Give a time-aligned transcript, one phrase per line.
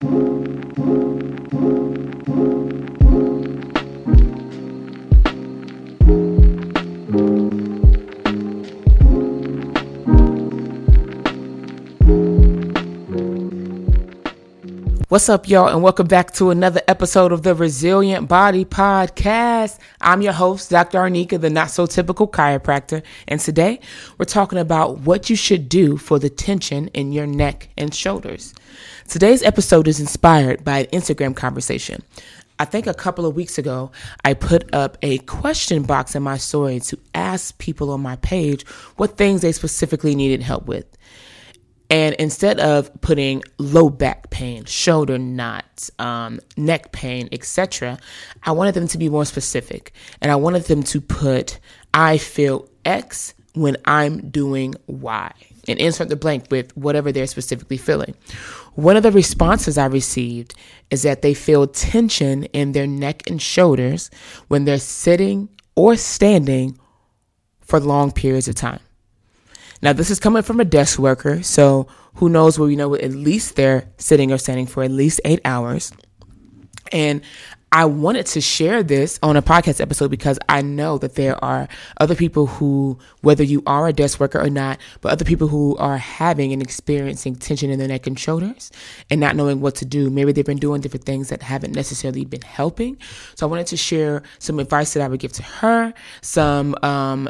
[0.00, 0.37] thank you.
[15.18, 19.80] What's up, y'all, and welcome back to another episode of the Resilient Body Podcast.
[20.00, 21.00] I'm your host, Dr.
[21.00, 23.80] Arneka, the not so typical chiropractor, and today
[24.16, 28.54] we're talking about what you should do for the tension in your neck and shoulders.
[29.08, 32.04] Today's episode is inspired by an Instagram conversation.
[32.60, 33.90] I think a couple of weeks ago,
[34.24, 38.64] I put up a question box in my story to ask people on my page
[38.98, 40.86] what things they specifically needed help with.
[41.90, 47.98] And instead of putting low back pain, shoulder knots, um, neck pain, etc.,
[48.42, 49.92] I wanted them to be more specific.
[50.20, 51.58] And I wanted them to put,
[51.94, 55.32] I feel X when I'm doing Y,
[55.66, 58.14] and insert the blank with whatever they're specifically feeling.
[58.74, 60.54] One of the responses I received
[60.90, 64.10] is that they feel tension in their neck and shoulders
[64.48, 66.78] when they're sitting or standing
[67.60, 68.80] for long periods of time.
[69.80, 73.12] Now, this is coming from a desk worker, so who knows where you know at
[73.12, 75.92] least they're sitting or standing for at least eight hours.
[76.90, 77.22] And
[77.70, 81.68] I wanted to share this on a podcast episode because I know that there are
[82.00, 85.76] other people who, whether you are a desk worker or not, but other people who
[85.76, 88.72] are having and experiencing tension in their neck and shoulders
[89.10, 90.08] and not knowing what to do.
[90.08, 92.96] Maybe they've been doing different things that haven't necessarily been helping.
[93.34, 95.92] So I wanted to share some advice that I would give to her,
[96.22, 97.28] some um,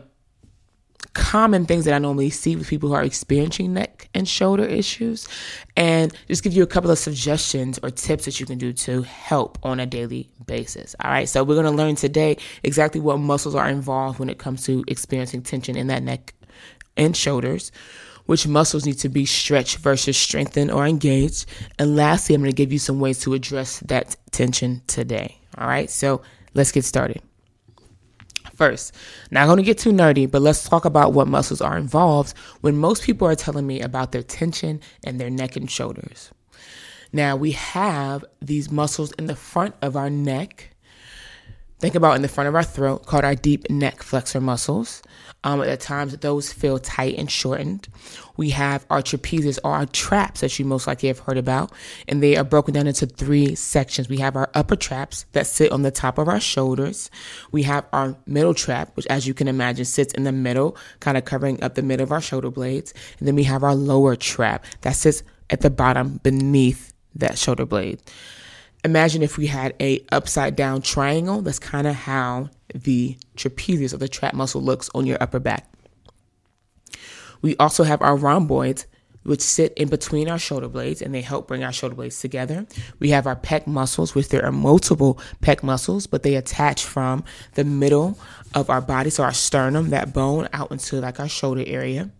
[1.15, 5.29] common things that I normally see with people who are experiencing neck and shoulder issues,
[5.77, 9.03] and just give you a couple of suggestions or tips that you can do to
[9.03, 10.95] help on a daily basis.
[11.03, 14.39] All right, so we're going to learn today exactly what muscles are involved when it
[14.39, 16.35] comes to experiencing tension in that neck
[16.97, 17.73] and shoulders.
[18.27, 21.47] Which muscles need to be stretched versus strengthened or engaged.
[21.79, 25.41] And lastly, I'm going to give you some ways to address that tension today.
[25.57, 26.21] All right, so
[26.53, 27.23] let's get started.
[28.59, 28.93] First,
[29.31, 32.77] not going to get too nerdy, but let's talk about what muscles are involved when
[32.77, 36.33] most people are telling me about their tension and their neck and shoulders.
[37.13, 40.75] Now, we have these muscles in the front of our neck
[41.79, 45.01] Think about in the front of our throat, called our deep neck flexor muscles.
[45.45, 47.87] Um, at times, those feel tight and shortened.
[48.37, 51.71] We have our trapezius or our traps that you most likely have heard about,
[52.09, 54.09] and they are broken down into three sections.
[54.09, 57.13] We have our upper traps that sit on the top of our shoulders.
[57.53, 61.17] We have our middle trap, which, as you can imagine, sits in the middle, kind
[61.17, 62.93] of covering up the middle of our shoulder blades.
[63.21, 67.67] And then we have our lower trap that sits at the bottom beneath that shoulder
[67.67, 68.01] blade
[68.85, 71.43] imagine if we had a upside down triangle.
[71.43, 75.71] That's kind of how the trapezius or the trap muscle looks on your upper back.
[77.41, 78.87] We also have our rhomboids,
[79.23, 82.67] which sit in between our shoulder blades and they help bring our shoulder blades together.
[82.99, 87.25] We have our pec muscles, which there are multiple pec muscles, but they attach from
[87.55, 88.19] the middle
[88.55, 92.11] of our body, so our sternum, that bone, out into like our shoulder area.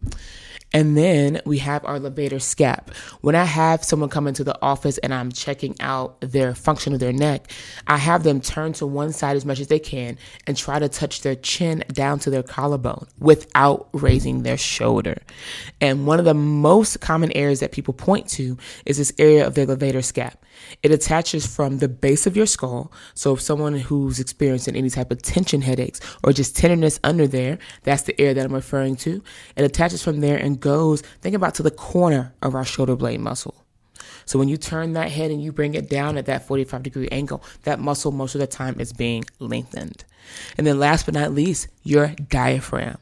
[0.73, 2.95] And then we have our levator scap.
[3.23, 7.01] When I have someone come into the office and I'm checking out their function of
[7.01, 7.51] their neck,
[7.87, 10.89] I have them turn to one side as much as they can and try to
[10.89, 15.23] touch their chin down to their collarbone without raising their shoulder.
[15.81, 19.55] And one of the most common areas that people point to is this area of
[19.55, 20.35] their levator scap.
[20.83, 22.93] It attaches from the base of your skull.
[23.15, 27.59] So if someone who's experiencing any type of tension headaches or just tenderness under there,
[27.85, 29.23] that's the area that I'm referring to.
[29.57, 33.21] It attaches from there and goes, think about to the corner of our shoulder blade
[33.21, 33.65] muscle.
[34.25, 37.09] So when you turn that head and you bring it down at that 45 degree
[37.09, 40.05] angle, that muscle most of the time is being lengthened.
[40.59, 42.99] And then last but not least, your diaphragm.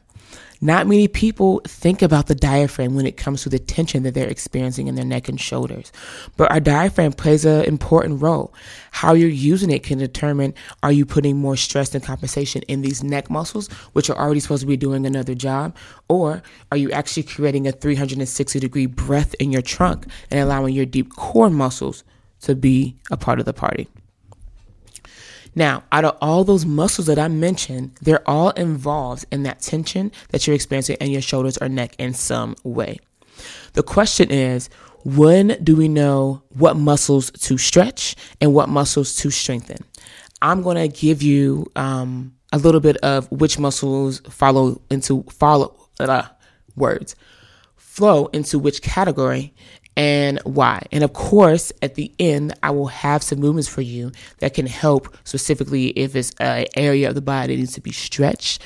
[0.59, 4.27] Not many people think about the diaphragm when it comes to the tension that they're
[4.27, 5.91] experiencing in their neck and shoulders.
[6.35, 8.53] But our diaphragm plays an important role.
[8.91, 13.03] How you're using it can determine are you putting more stress and compensation in these
[13.03, 15.75] neck muscles, which are already supposed to be doing another job,
[16.07, 20.85] or are you actually creating a 360 degree breath in your trunk and allowing your
[20.85, 22.03] deep core muscles
[22.41, 23.87] to be a part of the party?
[25.57, 30.11] Now, out of all those muscles that I mentioned, they're all involved in that tension
[30.29, 32.99] that you're experiencing in your shoulders or neck in some way.
[33.73, 34.69] The question is,
[35.03, 39.77] when do we know what muscles to stretch and what muscles to strengthen?
[40.43, 45.75] I'm going to give you um, a little bit of which muscles follow into follow
[45.99, 46.27] uh,
[46.75, 47.15] words
[47.75, 49.55] flow into which category
[49.97, 50.85] and why.
[50.91, 54.67] And of course, at the end, I will have some movements for you that can
[54.67, 58.61] help specifically if it's an area of the body that needs to be stretched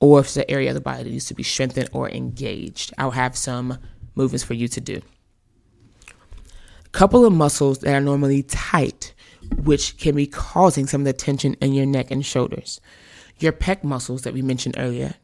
[0.00, 2.92] or if it's an area of the body that needs to be strengthened or engaged.
[2.98, 3.78] I'll have some
[4.16, 5.00] movements for you to do.
[6.84, 9.14] A Couple of muscles that are normally tight,
[9.62, 12.80] which can be causing some of the tension in your neck and shoulders.
[13.38, 15.14] Your pec muscles that we mentioned earlier,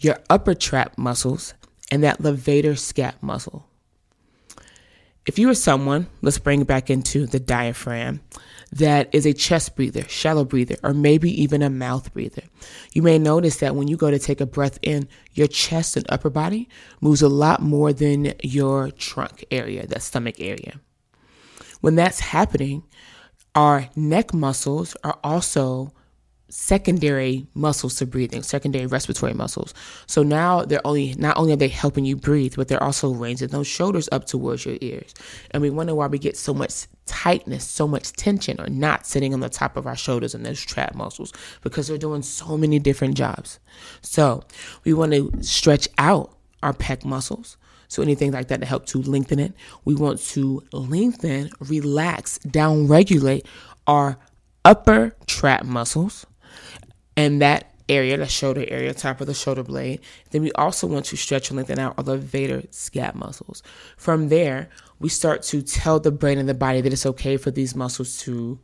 [0.00, 1.52] your upper trap muscles,
[1.90, 3.68] and that levator scap muscle.
[5.26, 8.20] If you are someone, let's bring it back into the diaphragm,
[8.72, 12.42] that is a chest breather, shallow breather, or maybe even a mouth breather,
[12.92, 16.06] you may notice that when you go to take a breath in, your chest and
[16.08, 16.68] upper body
[17.00, 20.80] moves a lot more than your trunk area, that stomach area.
[21.80, 22.84] When that's happening,
[23.54, 25.92] our neck muscles are also
[26.48, 29.74] secondary muscles to breathing, secondary respiratory muscles.
[30.06, 33.48] So now they're only not only are they helping you breathe, but they're also raising
[33.48, 35.14] those shoulders up towards your ears.
[35.50, 39.34] And we wonder why we get so much tightness, so much tension, or not sitting
[39.34, 41.32] on the top of our shoulders and those trap muscles
[41.62, 43.58] because they're doing so many different jobs.
[44.02, 44.44] So
[44.84, 47.56] we want to stretch out our pec muscles.
[47.88, 49.52] So anything like that to help to lengthen it.
[49.84, 53.46] We want to lengthen, relax, down regulate
[53.86, 54.18] our
[54.64, 56.26] upper trap muscles
[57.16, 60.00] and that area, the shoulder area, top of the shoulder blade.
[60.30, 63.62] Then we also want to stretch and lengthen out our levator scap muscles.
[63.96, 64.68] From there,
[64.98, 68.18] we start to tell the brain and the body that it's okay for these muscles
[68.22, 68.58] to,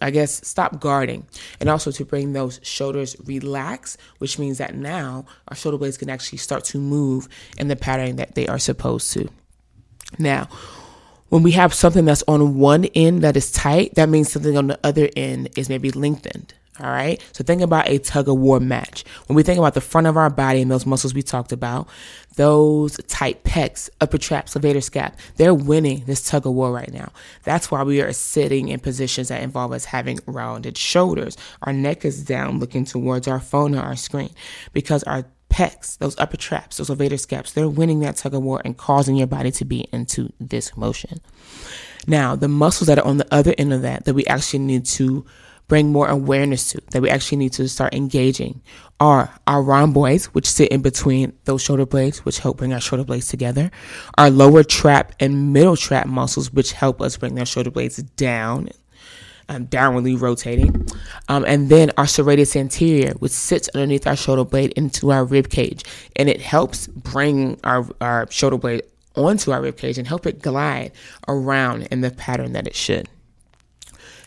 [0.00, 1.26] I guess, stop guarding
[1.58, 6.10] and also to bring those shoulders relax, which means that now our shoulder blades can
[6.10, 7.28] actually start to move
[7.58, 9.28] in the pattern that they are supposed to.
[10.18, 10.48] Now,
[11.28, 14.68] when we have something that's on one end that is tight, that means something on
[14.68, 16.54] the other end is maybe lengthened.
[16.80, 17.22] All right.
[17.32, 19.04] So think about a tug of war match.
[19.26, 21.88] When we think about the front of our body and those muscles we talked about,
[22.34, 27.10] those tight pecs, upper traps, levator scap, they're winning this tug of war right now.
[27.44, 31.38] That's why we are sitting in positions that involve us having rounded shoulders.
[31.62, 34.30] Our neck is down looking towards our phone or our screen
[34.74, 38.60] because our pecs, those upper traps, those levator scaps, they're winning that tug of war
[38.64, 41.20] and causing your body to be into this motion.
[42.06, 44.84] Now, the muscles that are on the other end of that, that we actually need
[44.86, 45.24] to
[45.68, 48.62] bring more awareness to, that we actually need to start engaging,
[49.00, 53.04] are our rhomboids, which sit in between those shoulder blades, which help bring our shoulder
[53.04, 53.70] blades together,
[54.16, 58.68] our lower trap and middle trap muscles, which help us bring their shoulder blades down,
[59.48, 60.86] um, downwardly rotating,
[61.28, 65.50] um, and then our serratus anterior, which sits underneath our shoulder blade into our rib
[65.50, 65.84] cage,
[66.16, 68.82] and it helps bring our, our shoulder blade
[69.14, 70.92] onto our rib cage and help it glide
[71.26, 73.08] around in the pattern that it should.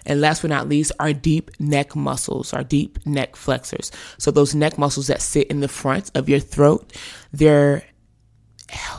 [0.05, 3.91] And last but not least, our deep neck muscles, our deep neck flexors.
[4.17, 6.93] So those neck muscles that sit in the front of your throat,
[7.31, 7.83] they're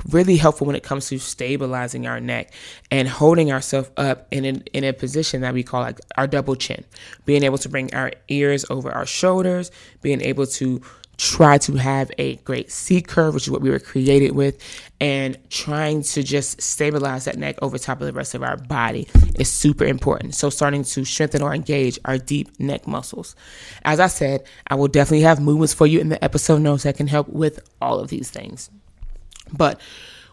[0.09, 2.53] really helpful when it comes to stabilizing our neck
[2.91, 6.57] and holding ourselves up in, a, in a position that we call like our double
[6.57, 6.85] chin.
[7.25, 9.71] Being able to bring our ears over our shoulders,
[10.03, 10.81] being able to
[11.21, 14.59] try to have a great C curve, which is what we were created with,
[15.03, 19.07] and trying to just stabilize that neck over top of the rest of our body
[19.39, 20.35] is super important.
[20.35, 23.37] So, starting to strengthen or engage our deep neck muscles.
[23.85, 26.97] As I said, I will definitely have movements for you in the episode notes that
[26.97, 28.71] can help with all of these things.
[29.53, 29.79] But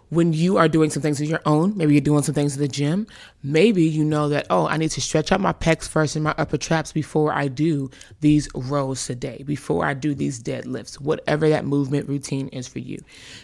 [0.10, 2.62] when you are doing some things of your own, maybe you're doing some things in
[2.62, 3.08] the gym,
[3.44, 6.34] maybe you know that, oh, I need to stretch out my pecs first and my
[6.38, 11.66] upper traps before I do these rows today, before I do these deadlifts, whatever that
[11.66, 13.00] movement routine is for you.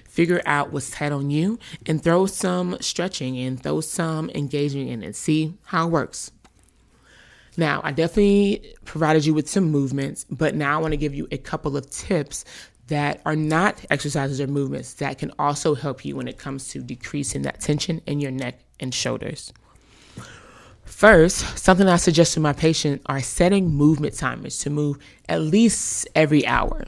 [0.05, 5.03] Figure out what's tight on you and throw some stretching and throw some engaging in
[5.03, 6.31] and see how it works.
[7.55, 11.27] Now, I definitely provided you with some movements, but now I want to give you
[11.31, 12.45] a couple of tips
[12.87, 16.79] that are not exercises or movements that can also help you when it comes to
[16.79, 19.53] decreasing that tension in your neck and shoulders.
[20.83, 24.97] First, something I suggest to my patient are setting movement timers to move
[25.27, 26.85] at least every hour.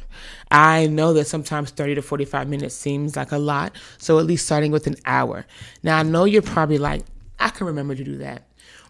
[0.51, 4.45] I know that sometimes 30 to 45 minutes seems like a lot, so at least
[4.45, 5.45] starting with an hour.
[5.81, 7.03] Now, I know you're probably like,
[7.39, 8.43] I can remember to do that.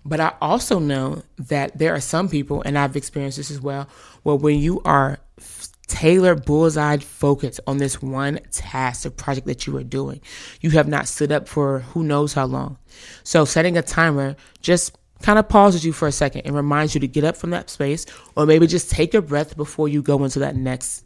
[0.03, 3.87] But I also know that there are some people, and I've experienced this as well,
[4.23, 5.19] where when you are
[5.87, 10.21] tailor bullseye focus on this one task or project that you are doing.
[10.61, 12.77] You have not stood up for who knows how long.
[13.23, 17.01] So setting a timer just kind of pauses you for a second and reminds you
[17.01, 20.23] to get up from that space or maybe just take a breath before you go
[20.23, 21.05] into that next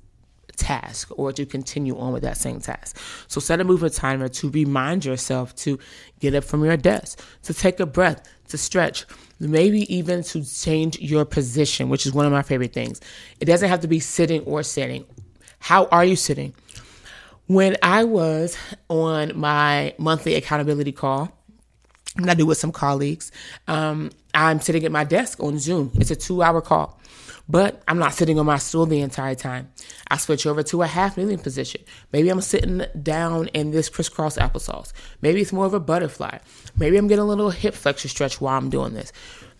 [0.56, 2.98] task or to continue on with that same task.
[3.28, 5.80] So set a movement timer to remind yourself to
[6.20, 9.06] get up from your desk, to take a breath, to stretch,
[9.40, 13.02] maybe even to change your position, which is one of my favorite things.
[13.40, 15.06] It doesn't have to be sitting or sitting.
[15.60, 16.54] How are you sitting?
[17.48, 18.56] When I was
[18.90, 21.32] on my monthly accountability call,
[22.16, 23.32] and I do with some colleagues.
[23.68, 25.92] Um, I'm sitting at my desk on Zoom.
[25.96, 27.00] It's a two hour call,
[27.48, 29.72] but I'm not sitting on my stool the entire time.
[30.08, 31.82] I switch over to a half kneeling position.
[32.14, 34.94] Maybe I'm sitting down in this crisscross applesauce.
[35.22, 36.40] Maybe it's more of a butterfly.
[36.78, 39.12] Maybe I'm getting a little hip flexor stretch while I'm doing this.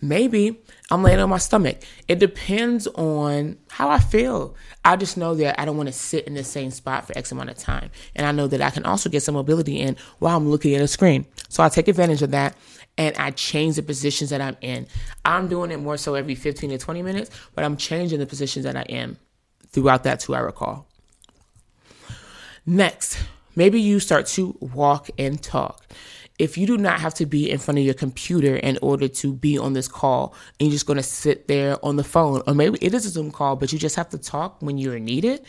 [0.02, 0.58] Maybe
[0.90, 1.78] I'm laying on my stomach.
[2.08, 4.56] It depends on how I feel.
[4.82, 7.32] I just know that I don't want to sit in the same spot for X
[7.32, 7.90] amount of time.
[8.16, 10.80] And I know that I can also get some mobility in while I'm looking at
[10.80, 11.26] a screen.
[11.48, 12.56] So I take advantage of that
[13.00, 14.86] and I change the positions that I'm in.
[15.24, 18.66] I'm doing it more so every 15 to 20 minutes, but I'm changing the positions
[18.66, 19.16] that I am
[19.68, 20.86] throughout that two hour call.
[22.66, 23.18] Next,
[23.56, 25.86] maybe you start to walk and talk
[26.38, 29.32] if you do not have to be in front of your computer in order to
[29.32, 32.78] be on this call and you're just to sit there on the phone or maybe
[32.80, 35.42] it is a zoom call but you just have to talk when you're needed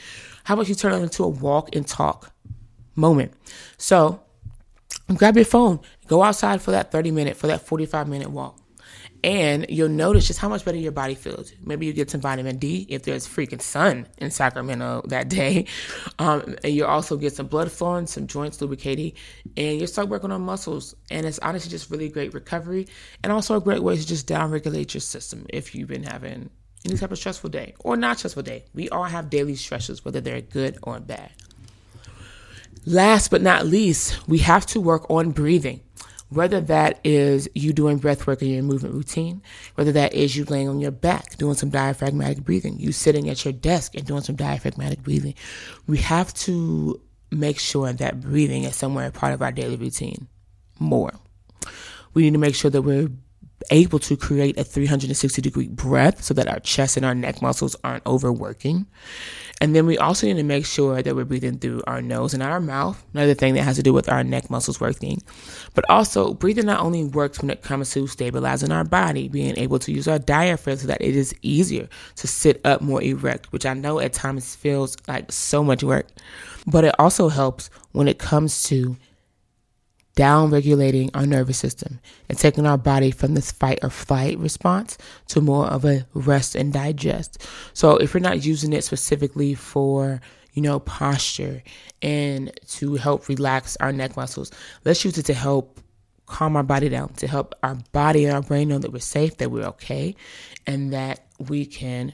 [0.44, 2.34] how about you turn it into a walk and talk
[2.96, 3.32] moment
[3.78, 4.22] so
[5.16, 5.80] grab your phone
[6.12, 8.60] go outside for that 30 minute for that 45 minute walk
[9.24, 11.54] and you'll notice just how much better your body feels.
[11.64, 15.66] Maybe you get some vitamin D if there's freaking sun in Sacramento that day.
[16.20, 19.14] Um, and you'll also get some blood flowing, some joints lubricating,
[19.58, 20.94] and you'll start working on muscles.
[21.10, 22.88] And it's honestly just really great recovery
[23.24, 26.50] and also a great way to just down regulate your system if you've been having
[26.86, 28.66] any type of stressful day or not stressful day.
[28.74, 31.32] We all have daily stresses, whether they're good or bad.
[32.86, 35.82] Last but not least, we have to work on breathing
[36.32, 39.42] whether that is you doing breath work in your movement routine,
[39.76, 43.44] whether that is you laying on your back doing some diaphragmatic breathing, you sitting at
[43.44, 45.36] your desk and doing some diaphragmatic breathing.
[45.88, 50.30] We have to make sure that breathing is somewhere part of our daily routine
[50.80, 51.12] more.
[52.14, 53.10] We need to make sure that we're
[53.70, 57.76] able to create a 360 degree breath so that our chest and our neck muscles
[57.84, 58.88] aren't overworking.
[59.62, 62.42] And then we also need to make sure that we're breathing through our nose and
[62.42, 65.22] our mouth, another thing that has to do with our neck muscles working.
[65.76, 69.78] But also, breathing not only works when it comes to stabilizing our body, being able
[69.78, 73.68] to use our diaphragm so that it is easier to sit up more erect, which
[73.68, 76.08] I know at times feels like so much work,
[76.66, 78.98] but it also helps when it comes to
[80.16, 84.98] down regulating our nervous system and taking our body from this fight or flight response
[85.28, 87.46] to more of a rest and digest.
[87.74, 90.22] So if you're not using it specifically for,
[90.54, 91.64] you know, posture
[92.02, 94.52] and to help relax our neck muscles,
[94.84, 95.80] let's use it to help
[96.26, 99.38] calm our body down, to help our body and our brain know that we're safe,
[99.38, 100.16] that we're okay,
[100.66, 102.14] and that we can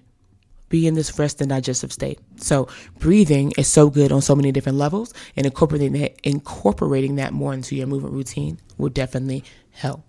[0.69, 2.19] be in this rest and digestive state.
[2.38, 2.67] So
[3.00, 7.53] breathing is so good on so many different levels and incorporating that, incorporating that more
[7.53, 10.03] into your movement routine will definitely help.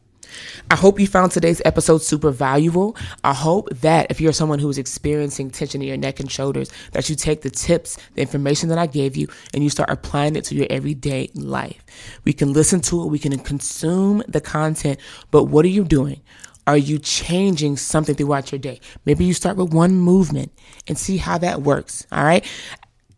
[0.71, 2.97] I hope you found today's episode super valuable.
[3.25, 6.71] I hope that if you're someone who is experiencing tension in your neck and shoulders,
[6.93, 10.37] that you take the tips, the information that I gave you, and you start applying
[10.37, 11.83] it to your everyday life.
[12.25, 15.01] We can listen to it, we can consume the content,
[15.31, 16.21] but what are you doing?
[16.69, 18.81] Are you changing something throughout your day?
[19.07, 20.53] Maybe you start with one movement
[20.87, 22.07] and see how that works.
[22.13, 22.45] All right.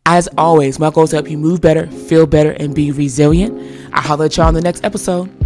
[0.07, 3.61] As always, my goal is to help you move better, feel better, and be resilient.
[3.93, 5.40] I'll holler at y'all on the next episode.